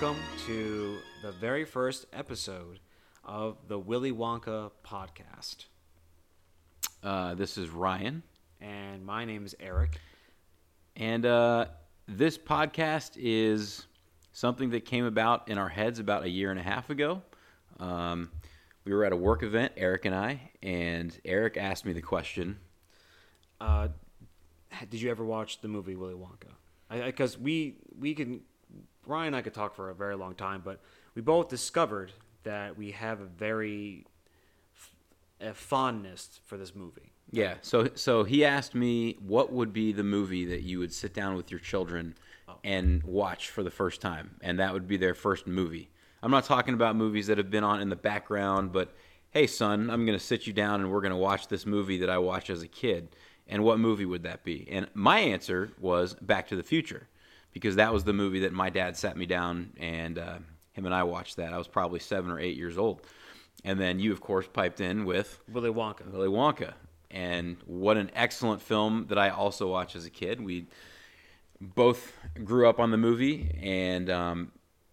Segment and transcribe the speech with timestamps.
[0.00, 2.78] welcome to the very first episode
[3.24, 5.64] of the Willy Wonka podcast.
[7.02, 8.22] Uh, this is Ryan,
[8.60, 9.98] And my name is Eric.
[10.94, 11.66] and uh,
[12.06, 13.86] this podcast is
[14.32, 17.20] something that came about in our heads about a year and a half ago.
[17.80, 18.30] Um,
[18.84, 22.58] we were at a work event, Eric and I, and Eric asked me the question.
[23.60, 23.88] Uh,
[24.90, 27.04] did you ever watch the movie Willy Wonka?
[27.04, 28.42] Because we we can
[29.08, 30.80] Ryan and I could talk for a very long time, but
[31.14, 32.12] we both discovered
[32.44, 34.06] that we have a very
[34.76, 37.12] f- a fondness for this movie.
[37.30, 41.12] Yeah, so so he asked me what would be the movie that you would sit
[41.12, 42.14] down with your children
[42.48, 42.56] oh.
[42.64, 45.90] and watch for the first time, and that would be their first movie.
[46.22, 48.94] I'm not talking about movies that have been on in the background, but
[49.30, 51.98] hey, son, I'm going to sit you down and we're going to watch this movie
[51.98, 53.08] that I watched as a kid.
[53.46, 54.66] And what movie would that be?
[54.70, 57.08] And my answer was Back to the Future,
[57.58, 60.38] because that was the movie that my dad sat me down and uh,
[60.72, 61.52] him and I watched that.
[61.52, 63.02] I was probably seven or eight years old.
[63.64, 66.08] And then you, of course, piped in with Willy Wonka.
[66.12, 66.74] Willy Wonka.
[67.10, 70.40] And what an excellent film that I also watched as a kid.
[70.40, 70.66] We
[71.60, 72.12] both
[72.44, 74.52] grew up on the movie, and um,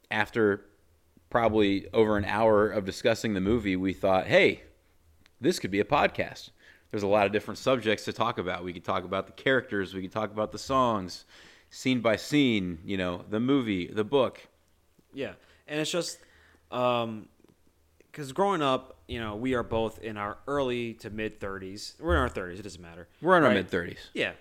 [0.09, 0.66] after
[1.30, 4.63] probably over an hour of discussing the movie, we thought, hey,
[5.39, 6.49] this could be a podcast.
[6.89, 8.63] There's a lot of different subjects to talk about.
[8.63, 11.25] We could talk about the characters, we could talk about the songs,
[11.69, 14.39] scene by scene, you know, the movie, the book.
[15.13, 15.33] Yeah,
[15.67, 16.19] and it's just
[16.71, 17.27] um,
[18.11, 21.95] because growing up, you know, we are both in our early to mid thirties.
[21.99, 22.59] We're in our thirties.
[22.59, 23.08] It doesn't matter.
[23.21, 23.97] We're in our mid 30s.
[24.13, 24.33] Yeah,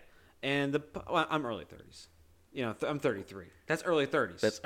[0.42, 2.08] and the well, I'm early thirties.
[2.52, 3.46] You know, th- I'm 33.
[3.66, 4.38] That's early 30s.
[4.38, 4.60] That's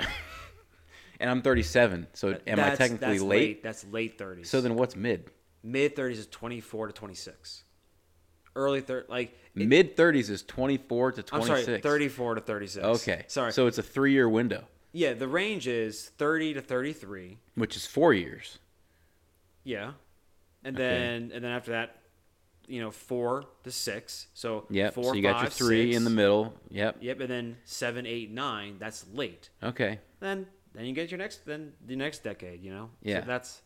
[1.19, 3.63] and I'm 37, so am I technically that's late?
[3.63, 4.45] That's late 30s.
[4.45, 5.31] So then what's mid?
[5.63, 7.63] mid 30s is 24 to 26.
[8.55, 9.37] Early 30, like
[9.67, 12.85] Mid 30s is 24 to I'm sorry, 34 to 36.
[12.85, 13.23] Okay.
[13.27, 13.51] sorry.
[13.53, 17.37] So it's a three year window, yeah, the range is 30 to 33.
[17.55, 18.59] which is four years.
[19.63, 19.91] Yeah,
[20.63, 20.83] and Okay.
[20.83, 21.97] then and then after that,
[22.67, 24.27] you know, four to six.
[24.33, 24.93] So Yep.
[24.93, 25.97] four, so you got your five, three six.
[25.97, 26.53] in the middle.
[26.69, 26.97] Yep.
[27.01, 28.77] Yep, and then seven, eight, nine.
[28.79, 29.49] That's late.
[29.61, 29.99] Okay.
[30.19, 32.63] Then then you get your next then the next decade.
[32.63, 32.89] You know.
[33.01, 33.21] Yeah.
[33.21, 33.61] So that's.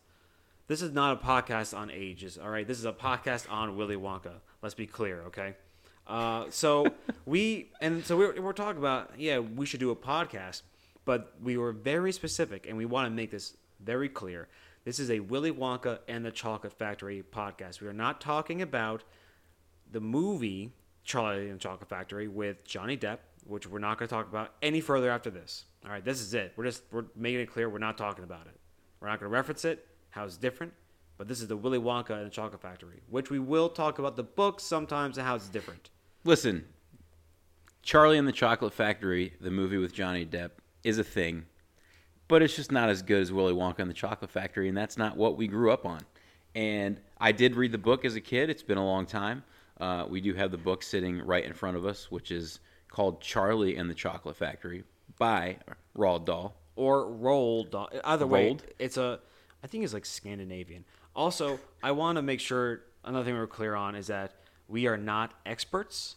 [0.66, 2.66] This is not a podcast on ages, all right.
[2.66, 4.36] This is a podcast on Willy Wonka.
[4.62, 5.56] Let's be clear, okay.
[6.06, 6.86] Uh, so
[7.26, 10.62] we and so we're, we're talking about yeah we should do a podcast,
[11.04, 14.48] but we were very specific and we want to make this very clear.
[14.84, 17.80] This is a Willy Wonka and the Chocolate Factory podcast.
[17.80, 19.02] We are not talking about
[19.90, 20.72] the movie
[21.04, 24.52] Charlie and the Chocolate Factory with Johnny Depp, which we're not going to talk about
[24.62, 25.64] any further after this.
[25.84, 26.52] All right, this is it.
[26.56, 28.58] We're just we're making it clear we're not talking about it.
[29.00, 30.72] We're not going to reference it, how it's different,
[31.18, 34.16] but this is the Willy Wonka and the Chocolate Factory, which we will talk about
[34.16, 35.90] the book sometimes and how it's different.
[36.26, 36.64] Listen,
[37.82, 40.52] Charlie and the Chocolate Factory, the movie with Johnny Depp,
[40.82, 41.44] is a thing,
[42.28, 44.96] but it's just not as good as Willy Wonka and the Chocolate Factory, and that's
[44.96, 46.00] not what we grew up on.
[46.54, 48.48] And I did read the book as a kid.
[48.48, 49.44] It's been a long time.
[49.78, 53.20] Uh, we do have the book sitting right in front of us, which is called
[53.20, 54.84] Charlie and the Chocolate Factory
[55.18, 55.58] by
[55.94, 56.54] Roald Dahl.
[56.76, 57.90] Or Roald Dahl.
[58.02, 59.20] Either way, it's a,
[59.62, 60.86] I think it's like Scandinavian.
[61.14, 64.32] Also, I want to make sure another thing we're clear on is that
[64.68, 66.16] we are not experts.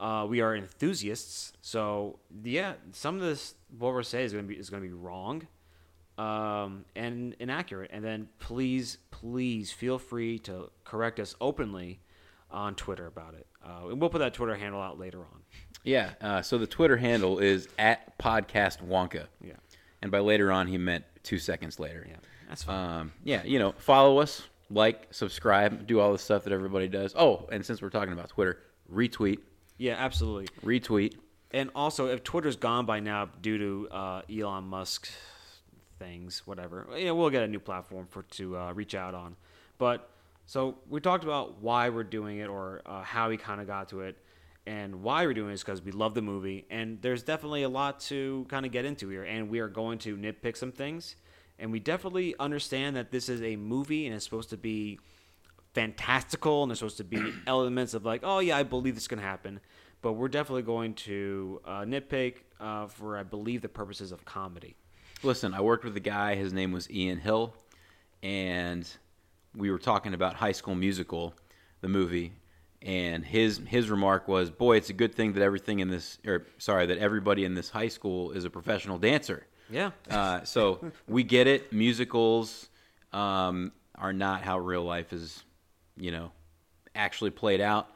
[0.00, 1.52] Uh, we are enthusiasts.
[1.60, 4.88] So yeah, some of this what we're saying is going to be is going to
[4.88, 5.46] be wrong,
[6.18, 7.90] um, and inaccurate.
[7.92, 12.00] And then please, please feel free to correct us openly
[12.50, 13.46] on Twitter about it.
[13.64, 15.42] Uh, and we'll put that Twitter handle out later on.
[15.84, 16.10] Yeah.
[16.20, 19.26] Uh, so the Twitter handle is at podcast Wonka.
[19.42, 19.54] Yeah,
[20.02, 22.04] And by later on, he meant two seconds later.
[22.08, 22.16] yeah,
[22.48, 23.00] that's fine.
[23.00, 24.42] Um, yeah, you know, follow us,
[24.74, 27.14] like, subscribe, do all the stuff that everybody does.
[27.16, 28.58] Oh, and since we're talking about Twitter,
[28.92, 29.38] retweet,
[29.78, 30.48] yeah, absolutely.
[30.64, 31.14] retweet.
[31.50, 35.08] And also, if Twitter's gone by now due to uh, Elon Musk
[35.98, 39.36] things, whatever, you know, we'll get a new platform for to uh, reach out on.
[39.78, 40.08] But
[40.46, 43.88] so we talked about why we're doing it or uh, how we kind of got
[43.90, 44.16] to it,
[44.66, 47.68] and why we're doing it is because we love the movie, and there's definitely a
[47.68, 51.16] lot to kind of get into here, and we are going to nitpick some things,
[51.62, 54.98] and we definitely understand that this is a movie and it's supposed to be
[55.74, 59.20] fantastical and there's supposed to be elements of like, oh yeah, I believe this can
[59.20, 59.60] happen.
[60.02, 64.74] But we're definitely going to uh, nitpick uh, for, I believe, the purposes of comedy.
[65.22, 67.54] Listen, I worked with a guy, his name was Ian Hill,
[68.24, 68.90] and
[69.54, 71.32] we were talking about High School Musical,
[71.80, 72.32] the movie,
[72.82, 76.48] and his his remark was, "Boy, it's a good thing that everything in this, or
[76.58, 79.90] sorry, that everybody in this high school is a professional dancer." Yeah.
[80.10, 81.72] Uh, so we get it.
[81.72, 82.68] Musicals
[83.12, 85.42] um, are not how real life is,
[85.96, 86.32] you know,
[86.94, 87.88] actually played out.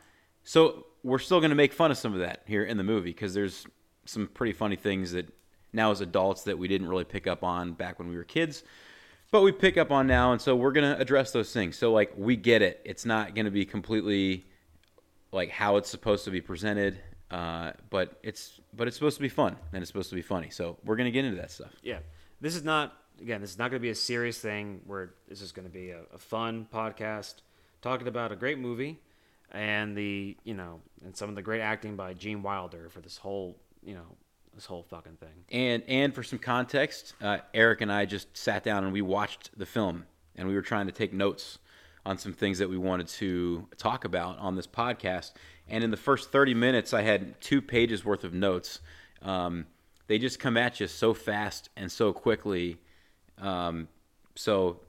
[0.44, 3.10] So we're still going to make fun of some of that here in the movie
[3.10, 3.66] because there's
[4.04, 5.32] some pretty funny things that
[5.72, 8.64] now as adults that we didn't really pick up on back when we were kids,
[9.30, 11.76] but we pick up on now, and so we're gonna address those things.
[11.76, 14.46] So like we get it; it's not gonna be completely
[15.32, 16.98] like how it's supposed to be presented,
[17.37, 20.49] uh, but it's but it's supposed to be fun and it's supposed to be funny.
[20.49, 21.73] So we're gonna get into that stuff.
[21.83, 21.99] Yeah,
[22.41, 23.43] this is not again.
[23.43, 24.81] This is not going to be a serious thing.
[24.87, 27.35] Where this is going to be a, a fun podcast
[27.83, 29.00] talking about a great movie
[29.53, 33.19] and the you know and some of the great acting by Gene Wilder for this
[33.19, 34.17] whole you know
[34.55, 35.44] this whole fucking thing.
[35.53, 39.50] And and for some context, uh, Eric and I just sat down and we watched
[39.59, 40.06] the film,
[40.37, 41.59] and we were trying to take notes
[42.06, 45.32] on some things that we wanted to talk about on this podcast.
[45.69, 48.79] And in the first 30 minutes, I had two pages worth of notes.
[49.23, 49.67] Um,
[50.06, 52.79] they just come at you so fast and so quickly.
[53.38, 53.88] Um,
[54.37, 54.81] so,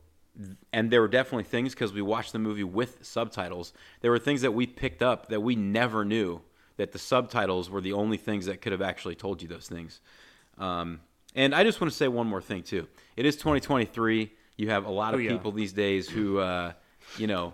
[0.72, 3.74] and there were definitely things because we watched the movie with subtitles.
[4.02, 6.42] There were things that we picked up that we never knew
[6.78, 10.02] that the subtitles were the only things that could have actually told you those things.
[10.60, 11.00] Um,
[11.34, 12.88] and I just want to say one more thing too.
[13.16, 14.32] It is 2023.
[14.58, 15.32] You have a lot of Oh, yeah.
[15.32, 16.74] people these days who, uh,
[17.18, 17.54] you know,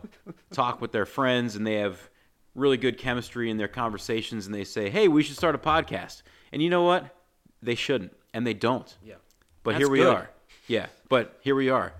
[0.51, 2.09] talk with their friends and they have
[2.55, 6.23] really good chemistry in their conversations and they say, "Hey, we should start a podcast."
[6.51, 7.15] And you know what?
[7.61, 8.95] They shouldn't, and they don't.
[9.03, 9.15] Yeah.
[9.63, 10.13] But That's here we good.
[10.13, 10.29] are.
[10.67, 11.93] Yeah, but here we are,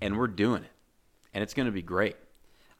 [0.00, 0.70] and we're doing it,
[1.34, 2.16] and it's going to be great.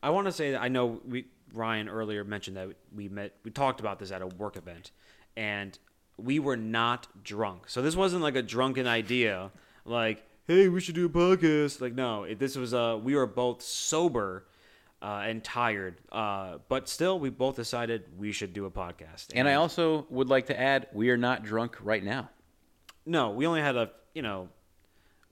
[0.03, 3.51] I want to say that I know we Ryan earlier mentioned that we met we
[3.51, 4.91] talked about this at a work event
[5.37, 5.79] and
[6.17, 7.69] we were not drunk.
[7.69, 9.51] So this wasn't like a drunken idea
[9.85, 11.81] like hey, we should do a podcast.
[11.81, 14.47] Like no, it, this was uh we were both sober
[15.01, 16.01] uh, and tired.
[16.11, 19.27] Uh, but still we both decided we should do a podcast.
[19.35, 22.31] And I also would like to add, we are not drunk right now.
[23.07, 24.49] No, we only had a you know,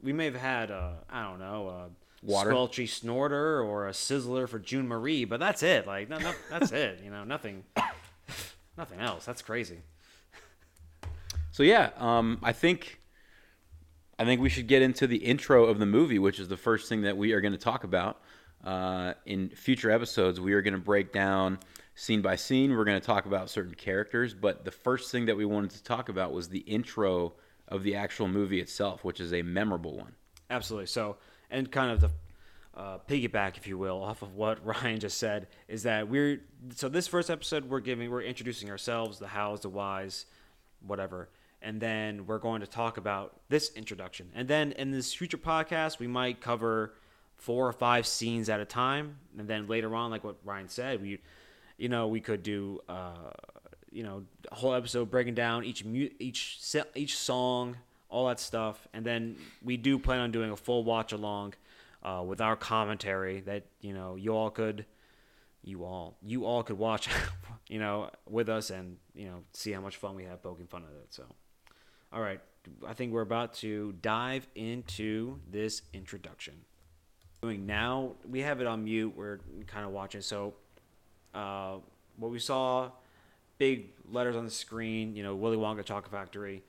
[0.00, 1.88] we may have had a I don't know a
[2.22, 2.50] Water?
[2.50, 5.86] squelchy snorter or a sizzler for June Marie, but that's it.
[5.86, 7.00] Like no, no, that's it.
[7.02, 7.64] You know, nothing,
[8.76, 9.24] nothing else.
[9.24, 9.78] That's crazy.
[11.52, 13.00] So yeah, um, I think
[14.18, 16.88] I think we should get into the intro of the movie, which is the first
[16.88, 18.20] thing that we are going to talk about.
[18.64, 21.58] Uh, in future episodes, we are going to break down
[21.94, 22.74] scene by scene.
[22.74, 25.82] We're going to talk about certain characters, but the first thing that we wanted to
[25.82, 27.34] talk about was the intro
[27.68, 30.14] of the actual movie itself, which is a memorable one.
[30.50, 30.86] Absolutely.
[30.86, 31.16] So,
[31.50, 32.10] and kind of the
[32.74, 36.40] uh, piggyback, if you will, off of what Ryan just said, is that we're
[36.74, 40.26] so this first episode we're giving we're introducing ourselves, the hows, the whys,
[40.86, 41.28] whatever,
[41.66, 45.98] and then we're going to talk about this introduction, and then in this future podcast
[45.98, 46.94] we might cover
[47.36, 51.02] four or five scenes at a time, and then later on, like what Ryan said,
[51.02, 51.18] we,
[51.76, 52.80] you know, we could do.
[52.88, 53.32] Uh,
[53.92, 56.60] you know, a whole episode breaking down each mu- each
[56.94, 57.78] each song,
[58.10, 61.54] all that stuff, and then we do plan on doing a full watch along
[62.02, 64.84] uh, with our commentary that you know you all could,
[65.64, 67.08] you all you all could watch,
[67.68, 70.82] you know, with us and you know see how much fun we have poking fun
[70.82, 71.14] at it.
[71.14, 71.24] So,
[72.16, 72.40] all right,
[72.86, 76.54] I think we're about to dive into this introduction.
[77.42, 79.12] Doing now, we have it on mute.
[79.14, 80.22] We're kind of watching.
[80.22, 80.54] So,
[81.34, 81.76] uh,
[82.16, 82.90] what we saw
[83.58, 86.62] big letters on the screen, you know, Willy Wonka Chocolate Factory.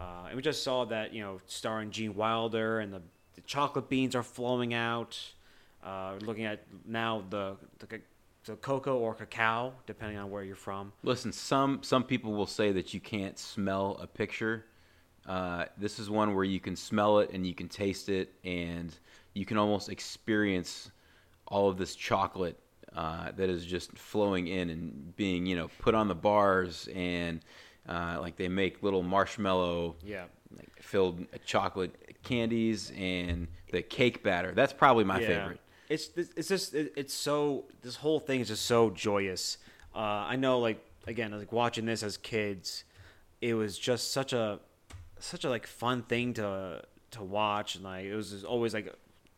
[0.00, 3.02] Uh, and we just saw that, you know, starring Gene Wilder and the,
[3.34, 5.18] the chocolate beans are flowing out.
[5.82, 8.00] Uh, looking at now the, the,
[8.46, 10.94] the cocoa or cacao, depending on where you're from.
[11.02, 14.64] Listen, some some people will say that you can't smell a picture.
[15.26, 18.94] Uh, this is one where you can smell it and you can taste it, and
[19.34, 20.90] you can almost experience
[21.48, 22.58] all of this chocolate
[22.94, 27.40] uh, that is just flowing in and being, you know, put on the bars, and
[27.88, 30.24] uh, like they make little marshmallow Yeah.
[30.56, 34.52] like, filled chocolate candies and the cake batter.
[34.52, 35.26] That's probably my Yeah.
[35.26, 35.60] favorite.
[35.88, 39.58] It's it's just it's so this whole thing is just so joyous.
[39.94, 42.84] Uh, I know, like again, like watching this as kids,
[43.42, 44.60] it was just such a
[45.18, 48.92] such a like fun thing to to watch, and like it was just always like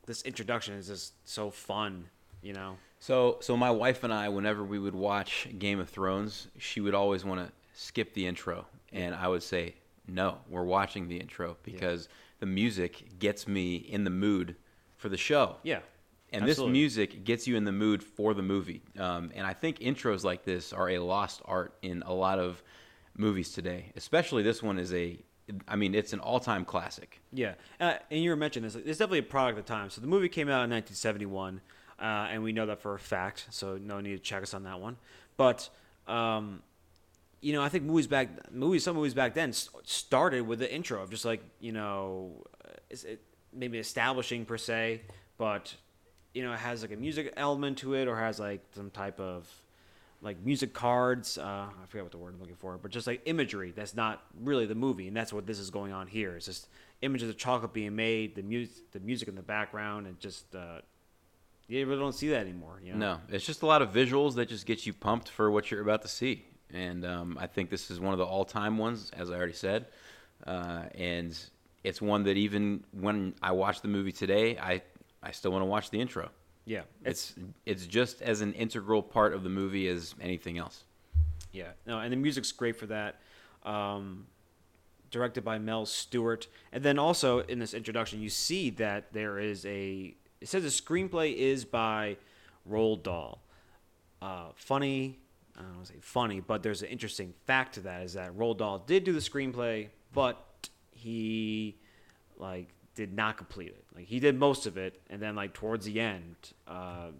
[0.06, 2.06] this introduction is just so fun,
[2.42, 2.76] you know.
[2.98, 6.94] So, so my wife and I, whenever we would watch Game of Thrones, she would
[6.94, 9.74] always want to skip the intro, and I would say,
[10.08, 12.08] "No, we're watching the intro because
[12.40, 14.56] the music gets me in the mood
[14.96, 15.80] for the show." Yeah,
[16.32, 16.72] And absolutely.
[16.72, 18.82] this music gets you in the mood for the movie.
[18.98, 22.62] Um, and I think intros like this are a lost art in a lot of
[23.16, 23.92] movies today.
[23.94, 25.18] Especially this one is a,
[25.68, 27.20] I mean, it's an all-time classic.
[27.32, 28.74] Yeah, uh, and you were mentioning this.
[28.74, 29.90] It's definitely a product of the time.
[29.90, 31.60] So the movie came out in 1971,
[31.98, 33.46] uh, and we know that for a fact.
[33.50, 34.96] So no need to check us on that one.
[35.36, 35.68] But
[36.06, 36.62] um,
[37.40, 41.02] you know, I think movies back, movies, some movies back then started with the intro
[41.02, 43.22] of just like you know, uh, it
[43.52, 45.02] maybe establishing per se,
[45.38, 45.74] but
[46.34, 49.20] you know, it has like a music element to it, or has like some type
[49.20, 49.48] of
[50.22, 51.38] like music cards.
[51.38, 54.22] Uh, I forget what the word I'm looking for, but just like imagery that's not
[54.42, 56.36] really the movie, and that's what this is going on here.
[56.36, 56.68] It's just
[57.02, 60.80] images of chocolate being made, the music, the music in the background, and just uh,
[61.68, 62.80] you really don't see that anymore.
[62.82, 62.98] You know?
[62.98, 65.82] No, it's just a lot of visuals that just get you pumped for what you're
[65.82, 66.44] about to see.
[66.72, 69.86] And um, I think this is one of the all-time ones, as I already said.
[70.46, 71.38] Uh, and
[71.84, 74.82] it's one that even when I watch the movie today, I
[75.22, 76.30] I still want to watch the intro.
[76.66, 80.82] Yeah, It's it's just as an integral part of the movie as anything else.
[81.52, 83.20] Yeah, no, and the music's great for that.
[83.62, 84.26] Um,
[85.12, 89.64] directed by Mel Stuart, and then also in this introduction, you see that there is
[89.64, 90.14] a.
[90.40, 92.16] It says the screenplay is by
[92.68, 93.40] Roald Dahl.
[94.20, 95.20] Uh, funny,
[95.56, 98.36] I don't want to say funny, but there's an interesting fact to that is that
[98.36, 101.76] Roald Dahl did do the screenplay, but he
[102.38, 103.84] like did not complete it.
[103.94, 106.34] Like he did most of it, and then like towards the end,
[106.66, 107.10] uh,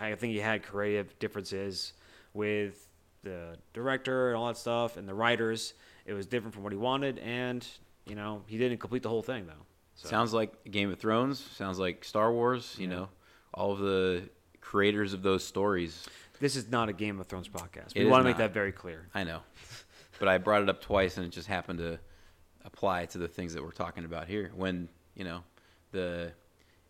[0.00, 1.92] I, I think he had creative differences
[2.32, 2.88] with
[3.22, 5.74] the director and all that stuff, and the writers.
[6.06, 7.66] It was different from what he wanted, and
[8.06, 9.52] you know he didn't complete the whole thing though.
[9.96, 11.38] So, Sounds like Game of Thrones.
[11.56, 12.76] Sounds like Star Wars.
[12.78, 12.94] You Yeah.
[12.94, 13.08] know,
[13.52, 14.22] all of the
[14.60, 16.06] creators of those stories.
[16.40, 17.94] this is not a Game of Thrones podcast.
[17.96, 19.08] We want to make that very clear.
[19.14, 19.40] I know,
[20.20, 21.98] but I brought it up twice, and it just happened to
[22.64, 24.50] apply to the things that we're talking about here.
[24.54, 25.42] When you know
[25.92, 26.32] the,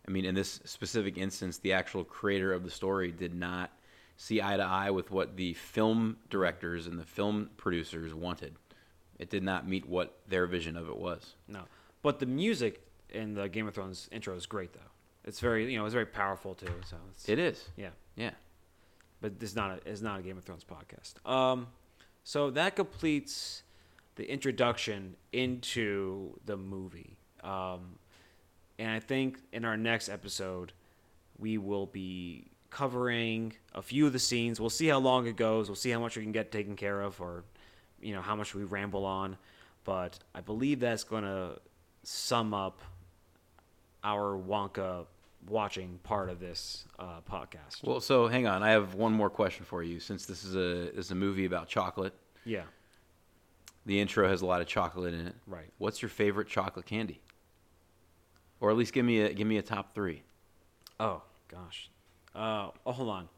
[0.07, 3.71] I mean, in this specific instance, the actual creator of the story did not
[4.17, 8.55] see eye to eye with what the film directors and the film producers wanted.
[9.17, 11.35] It did not meet what their vision of it was.
[11.47, 11.61] No,
[12.01, 14.79] but the music in the Game of Thrones intro is great though.
[15.25, 16.67] It's very you know it's very powerful too.
[16.85, 17.89] So it's, It is, yeah.
[18.15, 18.31] yeah.
[19.21, 21.25] but it's not a, it's not a Game of Thrones podcast.
[21.29, 21.67] Um,
[22.23, 23.63] so that completes
[24.19, 27.15] the introduction into the movie.
[27.41, 27.97] Um,
[28.77, 30.73] and I think in our next episode,
[31.37, 34.59] we will be covering a few of the scenes.
[34.59, 35.69] We'll see how long it goes.
[35.69, 37.45] We'll see how much we can get taken care of, or
[38.01, 39.37] you know how much we ramble on.
[39.85, 41.57] But I believe that's going to
[42.03, 42.81] sum up
[44.03, 45.05] our Wonka
[45.47, 47.83] watching part of this uh, podcast.
[47.83, 48.63] Well, so hang on.
[48.63, 50.01] I have one more question for you.
[50.01, 52.63] Since this is a this is a movie about chocolate, yeah,
[53.89, 55.35] the intro has a lot of chocolate in it.
[55.47, 55.65] right.
[55.79, 57.19] What's your favorite chocolate candy?
[58.61, 60.21] Or at least give me a give me a top three.
[60.99, 61.89] Oh gosh.
[62.35, 63.29] Uh, oh, hold on.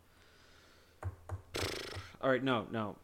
[2.21, 2.97] All right, no, no.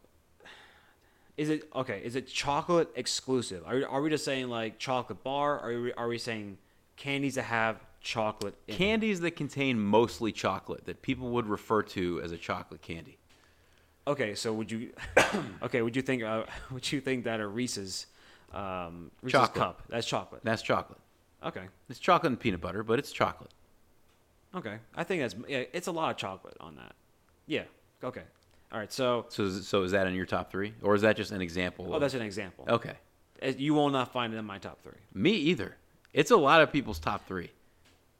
[1.37, 2.01] Is it okay?
[2.03, 3.63] Is it chocolate exclusive?
[3.65, 5.57] Are, are we just saying like chocolate bar?
[5.59, 6.57] Or are we, are we saying
[6.97, 8.77] candies that have chocolate in them?
[8.77, 13.19] Candies that contain mostly chocolate that people would refer to as a chocolate candy.
[14.07, 14.91] Okay, so would you?
[15.61, 16.23] okay, would you think?
[16.23, 18.07] Uh, would you think that a Reese's,
[18.53, 19.53] um, Reese's Chocolate.
[19.55, 20.41] cup that's chocolate?
[20.43, 20.99] That's chocolate.
[21.43, 23.51] Okay, It's chocolate and peanut butter, but it's chocolate.
[24.55, 24.77] okay.
[24.95, 25.63] I think that's yeah.
[25.73, 26.95] It's a lot of chocolate on that.
[27.45, 27.63] Yeah.
[28.03, 28.23] Okay.
[28.71, 28.91] All right.
[28.91, 31.41] So, So is, so is that in your top three, or is that just an
[31.41, 31.85] example?
[31.89, 32.65] oh, of- that's an example.
[32.67, 32.93] okay.
[33.41, 34.97] Uh, You will not find it in my top three.
[35.13, 35.75] Me either.
[36.13, 37.51] It's a lot of people's top three.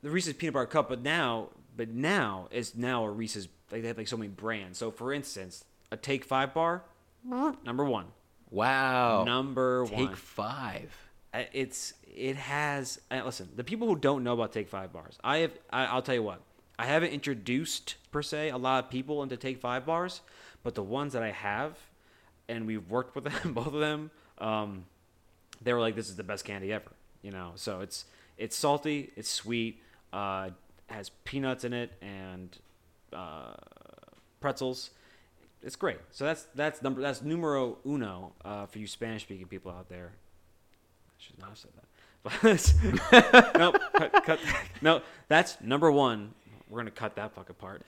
[0.03, 3.48] the Reese's peanut butter cup, but now, but now it's now a Reese's.
[3.72, 4.77] Like they have like so many brands.
[4.77, 6.84] So for instance, a Take Five bar,
[7.63, 8.06] number one,
[8.50, 9.24] Wow.
[9.24, 10.08] number one.
[10.08, 10.96] Take five.
[11.53, 13.00] It's it has.
[13.12, 15.51] Uh, listen, the people who don't know about Take Five bars, I have.
[15.72, 16.41] I, I'll tell you what.
[16.79, 20.22] I haven't introduced per se a lot of people into Take Five bars,
[20.63, 21.77] but the ones that I have,
[22.48, 24.86] and we've worked with them, both of them, um,
[25.62, 26.91] they were like, "This is the best candy ever,"
[27.22, 27.51] you know.
[27.56, 28.06] So it's
[28.38, 29.82] it's salty, it's sweet,
[30.13, 30.50] uh,
[30.88, 32.58] has peanuts in it, and
[33.13, 33.53] uh,
[34.39, 34.89] pretzels.
[35.68, 35.98] It's great.
[36.12, 40.14] So that's that's number that's numero uno uh, for you Spanish speaking people out there.
[41.10, 41.84] I should not have said that.
[43.12, 44.40] But no, cut, cut,
[44.82, 46.34] no, that's number one.
[46.70, 47.84] We're gonna cut that fucking part.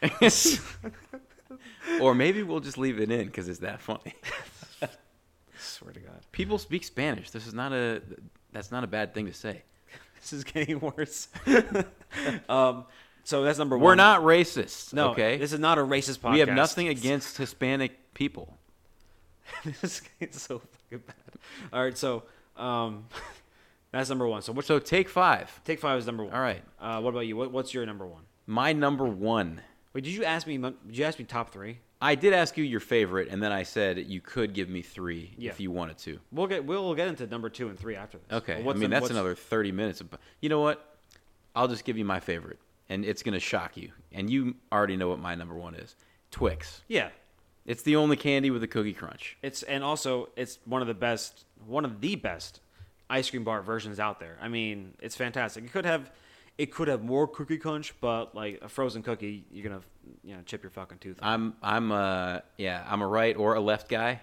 [2.02, 4.14] or maybe we'll just leave it in because it's that funny.
[4.82, 4.90] I
[5.60, 7.32] swear to God, People speak Spanish.
[7.32, 8.02] This is not a.
[8.52, 9.64] That's not a bad thing to say.
[10.20, 11.30] this is getting worse.
[12.50, 12.86] um,
[13.30, 13.86] so that's number one.
[13.86, 14.92] We're not racist.
[14.92, 15.38] No, okay.
[15.38, 16.34] this is not a racist podcast.
[16.34, 18.58] we have nothing against Hispanic people.
[19.64, 21.16] this is so fucking bad.
[21.72, 22.24] All right, so
[22.58, 23.06] um,
[23.92, 24.42] that's number one.
[24.42, 25.62] So which So take five.
[25.64, 26.34] take five is number one.
[26.34, 26.64] All right.
[26.82, 27.38] Uh, what about you?
[27.38, 28.24] What, what's your number one?
[28.48, 29.62] My number one.
[29.94, 30.58] Wait, did you ask me?
[30.58, 31.78] Did you ask me top three?
[32.02, 35.36] I did ask you your favorite, and then I said you could give me three
[35.38, 35.52] Yeah.
[35.52, 36.20] if you wanted to.
[36.32, 38.38] We'll get we'll get into number two and three after this.
[38.38, 38.64] Okay.
[38.64, 40.02] Well, I mean, the- that's another 30 minutes.
[40.02, 40.08] Of,
[40.42, 40.84] you know what?
[41.56, 42.58] I'll just give you my favorite,
[42.90, 43.92] and it's going to shock you.
[44.12, 45.96] And you already know what my number one is
[46.32, 46.82] Twix.
[46.88, 47.10] Yeah,
[47.66, 49.38] It's the only candy with a cookie crunch.
[49.42, 52.62] It's and also it's one of the best, one of the best
[53.10, 54.38] ice cream bar versions out there.
[54.42, 55.64] I mean, it's fantastic.
[55.64, 56.12] It could have,
[56.58, 59.82] it could have more cookie crunch, but like a frozen cookie, you're gonna
[60.24, 61.18] you know chip your fucking tooth.
[61.22, 64.22] I'm I'm uh yeah I'm a right or a left guy.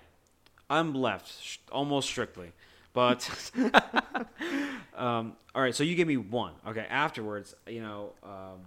[0.69, 2.51] I'm left, almost strictly.
[2.97, 3.51] But
[4.97, 6.55] um, all right, so you give me one.
[6.67, 8.61] Okay, afterwards, you know, um,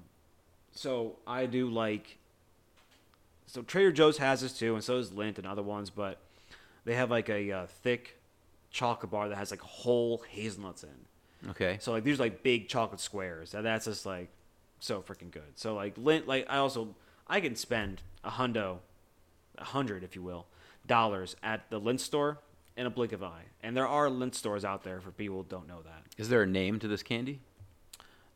[0.72, 2.20] so I do like.
[3.48, 6.20] So Trader Joe's has this too, and so does Lindt and other ones, but
[6.86, 8.20] they have like a uh, thick
[8.70, 11.50] chocolate bar that has like whole hazelnuts in.
[11.50, 11.80] Okay.
[11.82, 14.30] So like these are like big chocolate squares, and that's just like
[14.78, 15.54] so freaking good.
[15.56, 16.94] So like Lindt, like I also
[17.28, 18.78] I can spend a hundo,
[19.58, 20.46] a hundred if you will,
[20.86, 22.38] dollars at the Lindt store
[22.80, 23.44] in a blink of an eye.
[23.62, 26.04] And there are Lindt stores out there for people who don't know that.
[26.18, 27.40] Is there a name to this candy?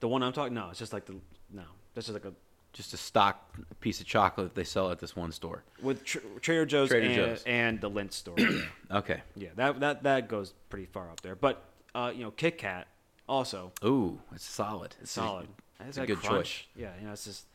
[0.01, 1.15] The one I'm talking, no, it's just like the
[1.51, 1.63] no,
[1.95, 2.33] this is like a
[2.73, 5.63] Just a stock piece of chocolate they sell at this one store.
[5.81, 7.43] with tr- Trader Joe's, Trader and, Joe's.
[7.45, 8.35] and the Lindt store.
[8.37, 8.61] yeah.
[8.91, 9.21] Okay.
[9.35, 11.35] yeah, that that that goes pretty far up there.
[11.35, 11.63] But
[11.95, 12.87] uh, you know, Kit Kat
[13.29, 14.95] also Ooh, it's solid.
[15.01, 15.47] It's solid.
[15.87, 16.67] It's a good crunch.
[16.75, 17.45] Yeah, you know, it's just.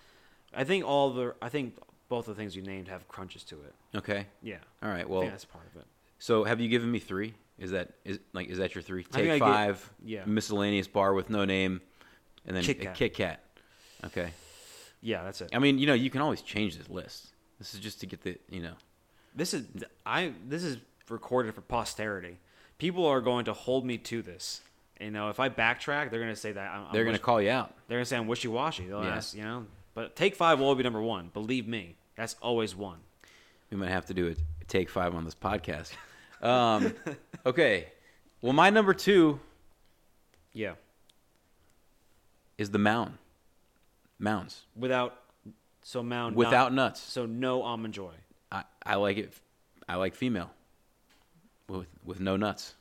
[0.54, 1.34] I think all the.
[1.42, 1.76] I think
[2.08, 3.74] both the things you named have crunches to it.
[3.98, 4.26] Okay.
[4.42, 4.56] Yeah.
[4.82, 5.02] All right.
[5.02, 5.86] I Well, think that's part of it.
[6.18, 7.34] So have you given me three?
[7.58, 9.04] Is that is like is that your three?
[9.12, 9.90] I Take I get- five.
[10.04, 10.24] yeah.
[10.26, 11.80] Miscellaneous bar with no name,
[12.46, 12.94] and then Kit a Kat.
[12.96, 13.44] Kit Kat.
[14.04, 14.30] Okay.
[15.00, 15.50] Yeah, that's it.
[15.54, 17.28] I mean, you know, you can always change this list.
[17.58, 18.74] This is just to get the you know.
[19.34, 19.66] This is
[20.06, 20.32] I.
[20.46, 22.38] This is recorded for posterity.
[22.78, 24.60] People are going to hold me to this.
[25.00, 26.92] You know, if I backtrack, they're going to say that I'm.
[26.92, 27.74] They're gonna call you out.
[27.88, 28.84] They're going to say I'm wishy washy.
[28.86, 29.16] They'll Yeah.
[29.16, 29.66] ask, you know.
[29.94, 31.30] But take five will be number one.
[31.32, 32.98] Believe me, that's always one.
[33.70, 35.92] We might have to do a take five on this podcast.
[36.42, 36.94] Um,
[37.46, 37.88] okay.
[38.40, 39.40] Well, my number two
[40.52, 40.74] Yeah.
[42.56, 43.14] is the Mound.
[44.18, 45.16] Mounds Without.
[45.82, 46.34] So Mound.
[46.36, 47.00] not- without nuts.
[47.00, 48.12] so no almond joy.
[48.52, 49.32] I, I like it.
[49.88, 50.50] I like female
[51.68, 52.74] with with no nuts.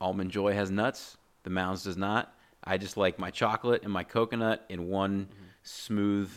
[0.00, 1.16] Almond Joy has nuts.
[1.44, 2.34] The Mounds does not.
[2.62, 5.28] I just like my chocolate and my coconut in one
[5.62, 6.30] smooth,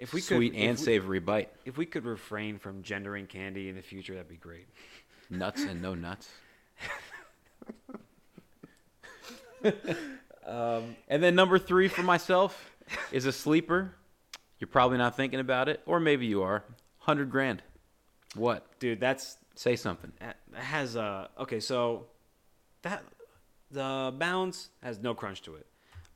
[0.00, 1.50] If we sweet could, and we- savory bite.
[1.64, 4.66] If we could refrain from gendering candy in the future, that'd be great.
[5.30, 6.28] Nuts and no nuts.
[10.46, 12.72] Um, And then number three for myself
[13.12, 13.94] is a sleeper.
[14.58, 16.64] You're probably not thinking about it, or maybe you are.
[16.98, 17.62] Hundred grand.
[18.34, 18.66] What?
[18.80, 20.12] dude, that's Say something.
[20.20, 22.06] that has uh okay, so
[22.82, 23.02] that
[23.70, 25.66] the Mounds has no crunch to it.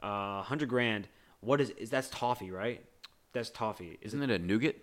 [0.03, 1.07] Uh, hundred grand.
[1.40, 2.83] What is is that's toffee, right?
[3.35, 3.99] That's toffee.
[4.01, 4.77] Is Isn't it a nougat?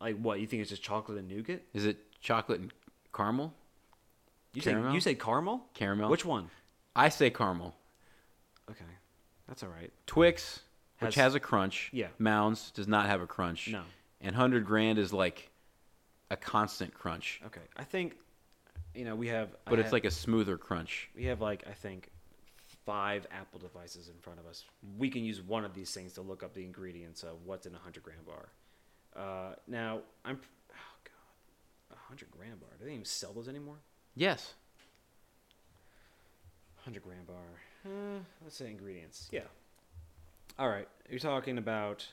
[0.00, 1.62] like what you think it's just chocolate and nougat?
[1.72, 2.72] Is it chocolate and
[3.14, 3.52] caramel?
[4.52, 4.94] You say Caramel?
[4.94, 5.64] you say caramel?
[5.74, 6.10] Caramel.
[6.10, 6.48] Which one?
[6.94, 7.74] I say caramel.
[8.70, 8.84] Okay,
[9.48, 9.92] that's all right.
[10.06, 10.60] Twix,
[11.00, 11.90] which Has- has a crunch.
[11.92, 12.08] Yeah.
[12.18, 13.68] Mounds does not have a crunch.
[13.68, 13.82] No.
[14.20, 15.50] And hundred grand is like
[16.30, 18.16] a constant crunch, Okay, I think
[18.94, 21.08] you know we have, I but it's have- like a smoother crunch.
[21.16, 22.10] we have like I think
[22.84, 24.64] five Apple devices in front of us.
[24.98, 27.74] We can use one of these things to look up the ingredients of what's in
[27.74, 28.48] a hundred gram bar.
[29.16, 30.38] Uh, now I'm
[30.70, 32.70] oh god, a hundred gram bar.
[32.78, 33.76] Do they even sell those anymore?
[34.14, 34.54] Yes.
[36.76, 37.36] Hundred gram bar.
[37.86, 39.28] Uh, let's say ingredients.
[39.30, 39.40] Yeah.
[40.58, 42.06] All right, you're talking about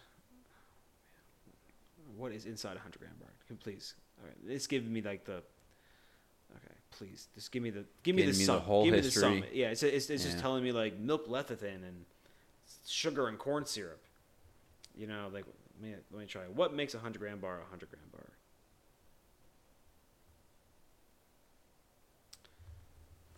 [2.17, 3.29] what is inside a hundred gram bar?
[3.47, 5.43] Can please, all right, it's giving me like the.
[6.91, 8.59] Please, just give me the give me the me the sum.
[8.61, 9.21] whole give me history.
[9.21, 9.43] the sum.
[9.53, 12.05] Yeah, it's it's, it's just telling me like milk lecithin and
[12.85, 14.01] sugar and corn syrup.
[14.95, 15.45] You know, like
[15.81, 16.43] let me let me try.
[16.43, 18.27] What makes a hundred gram bar a hundred gram bar?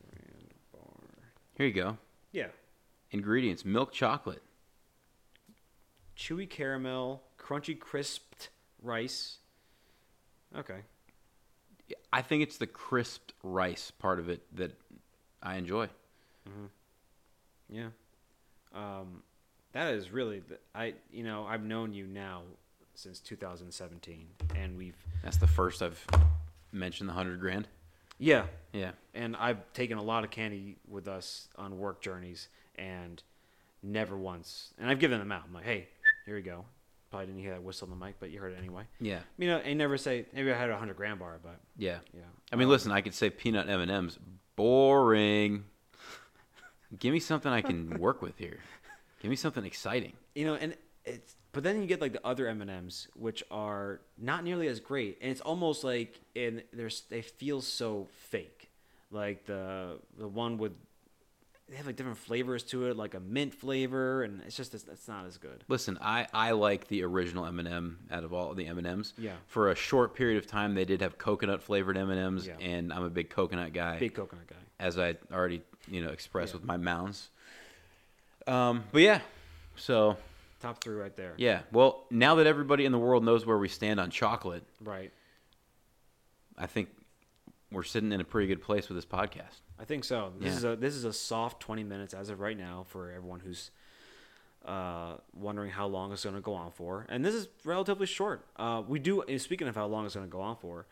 [0.09, 1.09] Grand bar.
[1.57, 1.97] Here you go.
[2.31, 2.47] Yeah.
[3.11, 4.41] Ingredients: milk chocolate,
[6.17, 8.49] chewy caramel, crunchy crisped
[8.81, 9.37] rice.
[10.57, 10.79] Okay.
[12.11, 14.71] I think it's the crisped rice part of it that
[15.41, 15.89] I enjoy.
[17.69, 17.87] Yeah.
[18.73, 19.23] Um,
[19.71, 22.41] that is really the, I you know I've known you now
[22.95, 26.05] since 2017, and we've That's the first I've
[26.71, 27.67] mentioned the hundred grand.
[28.19, 28.91] yeah, Yeah.
[29.15, 33.21] and I've taken a lot of candy with us on work journeys, and
[33.81, 35.43] never once, and I've given them out.
[35.47, 35.87] I'm like, hey,
[36.25, 36.65] here you go.
[37.13, 38.85] Probably didn't hear that whistle on the mic, but you heard it anyway.
[38.99, 39.19] Yeah.
[39.37, 41.99] You know, and never say maybe I had a hundred grand bar, but Yeah.
[42.11, 42.21] yeah.
[42.51, 44.17] I mean, Um, listen, I could say peanut M and M's.
[44.55, 45.65] Boring.
[46.97, 48.57] Give me something I can work with here.
[49.21, 50.13] Give me something exciting.
[50.33, 54.43] you know and it's but then you get like the other m&ms which are not
[54.43, 58.71] nearly as great and it's almost like and there's they feel so fake
[59.11, 60.71] like the the one with
[61.73, 64.87] they have like different flavors to it like a mint flavor and it's just it's,
[64.87, 68.31] it's not as good Listen, I, I like the original M and m out of
[68.31, 69.13] all the M and M's.
[69.17, 69.31] Yeah.
[69.47, 72.57] For a short period of time, they did have coconut flavored M and M's, Yeah.
[72.59, 76.53] and I'm a big coconut guy, big coconut guy as I already you know expressed
[76.53, 76.59] Yeah.
[76.59, 77.29] with my mounds.
[78.45, 79.21] Um, but yeah,
[79.75, 80.15] so
[80.59, 81.33] Top three right there.
[81.37, 81.61] yeah.
[81.71, 85.11] Well, now that everybody in the world knows where we stand on chocolate, Right.
[86.55, 86.89] I think
[87.71, 89.61] we're sitting in a pretty good place with this podcast.
[89.83, 90.31] I think so.
[90.39, 90.57] This Yeah.
[90.57, 93.69] is a this is a soft twenty minutes as of right now for everyone who's
[94.65, 98.45] uh, wondering how long it's going to go on for, and this is relatively short.
[98.55, 99.21] Uh, we do.
[99.37, 100.85] Speaking of how long it's going to go on for,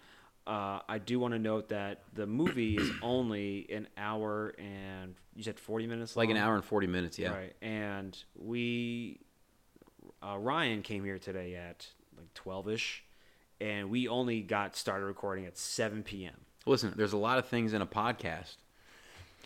[0.45, 5.43] uh, I do want to note that the movie is only an hour and you
[5.43, 6.17] said forty minutes.
[6.17, 7.17] Like an hour and forty minutes.
[7.17, 7.30] Yeah.
[7.32, 9.21] Right, and we
[10.21, 13.06] uh, Ryan came here today at like twelve ish,
[13.62, 16.36] and we only got started recording at seven p.m.
[16.65, 18.58] Listen, there's a lot of things in a podcast.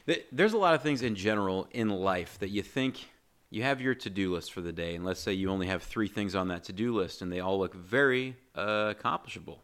[0.08, 3.10] Th- There's a lot of things in general in life that you think
[3.50, 6.08] you have your to-do list for the day, and let's say you only have three
[6.08, 9.62] things on that to-do list, and they all look very uh, accomplishable.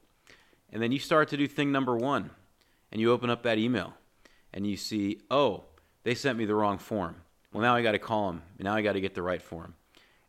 [0.71, 2.29] And then you start to do thing number one,
[2.91, 3.93] and you open up that email,
[4.53, 5.65] and you see, oh,
[6.03, 7.15] they sent me the wrong form.
[7.51, 9.41] Well, now I got to call them, and now I got to get the right
[9.41, 9.75] form,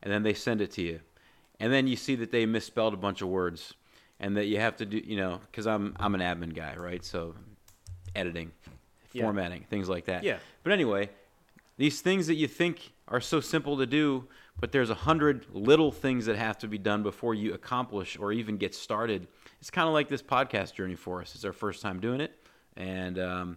[0.03, 1.01] and then they send it to you,
[1.61, 3.75] and then you see that they misspelled a bunch of words,
[4.19, 7.05] and that you have to do, you know, because I'm I'm an admin guy, right?
[7.05, 7.35] So
[8.15, 8.51] editing,
[9.13, 9.25] Yeah.
[9.25, 10.25] formatting, things like that.
[10.25, 10.39] Yeah.
[10.63, 11.11] But anyway,
[11.77, 14.27] these things that you think are so simple to do,
[14.61, 18.33] but there's a hundred little things that have to be done before you accomplish or
[18.33, 19.27] even get started.
[19.61, 21.35] It's kind of like this podcast journey for us.
[21.35, 22.33] It's our first time doing it,
[22.77, 23.57] and um,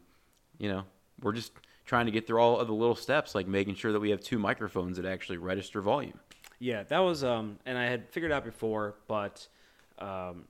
[0.58, 0.84] you know,
[1.22, 1.52] we're just
[1.86, 4.20] trying to get through all of the little steps, like making sure that we have
[4.20, 6.20] two microphones that actually register volume.
[6.60, 9.48] Yeah, that was um, and I had figured out before, but
[10.00, 10.46] um,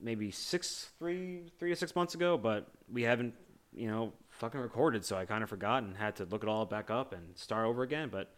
[0.00, 2.36] maybe six, three, three to six months ago.
[2.36, 3.34] But we haven't,
[3.74, 6.64] you know, fucking recorded, so I kind of forgot and had to look it all
[6.64, 8.08] back up and start over again.
[8.10, 8.32] But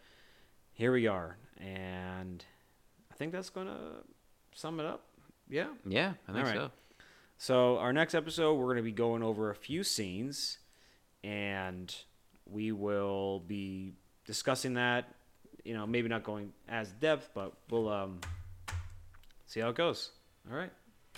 [0.72, 2.44] here we are, and
[3.10, 4.02] I think that's gonna
[4.54, 5.04] sum it up.
[5.48, 5.68] Yeah.
[5.86, 6.54] Yeah, I think All right.
[6.54, 6.70] so.
[7.40, 10.58] So our next episode, we're to be going over a few scenes,
[11.22, 11.94] and
[12.46, 13.92] we will be
[14.24, 15.14] discussing that.
[15.64, 18.20] You know, maybe not going as depth, but we'll um,
[19.46, 20.10] see how it goes.
[20.50, 20.70] All right.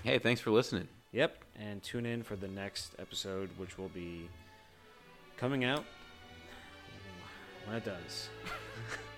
[0.03, 0.89] Hey, thanks for listening.
[1.13, 1.45] Yep.
[1.59, 4.29] And tune in for the next episode, which will be
[5.41, 5.85] coming out
[7.67, 8.29] when it does.